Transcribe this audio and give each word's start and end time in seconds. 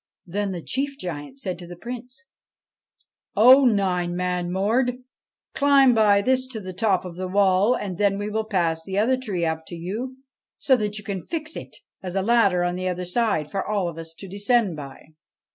Then 0.25 0.51
the 0.51 0.63
chief 0.63 0.97
giant 0.97 1.39
said 1.41 1.59
to 1.59 1.67
the 1.67 1.75
Prince: 1.75 2.23
'O 3.35 3.65
Nine 3.65 4.15
Man 4.15 4.51
Mord, 4.51 4.97
climb 5.53 5.93
by 5.93 6.23
this 6.23 6.47
to 6.47 6.59
the 6.59 6.73
top 6.73 7.05
of 7.05 7.17
the 7.17 7.27
wall, 7.27 7.75
and 7.75 7.99
then 7.99 8.17
we 8.17 8.27
will 8.27 8.45
pass 8.45 8.83
the 8.83 8.97
other 8.97 9.15
tree 9.15 9.45
up 9.45 9.63
to 9.67 9.75
you 9.75 10.17
so 10.57 10.75
that 10.75 10.97
you 10.97 11.03
can 11.03 11.21
fix 11.21 11.55
it 11.55 11.77
as 12.01 12.15
a 12.15 12.23
ladder 12.23 12.63
on 12.63 12.75
the 12.77 12.87
other 12.87 13.05
side 13.05 13.51
for 13.51 13.63
all 13.63 13.87
of 13.87 13.99
us 13.99 14.15
to 14.15 14.27
descend 14.27 14.75
by.' 14.75 15.13